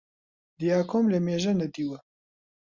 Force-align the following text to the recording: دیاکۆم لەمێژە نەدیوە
دیاکۆم 0.59 1.05
لەمێژە 1.13 1.53
نەدیوە 1.61 1.97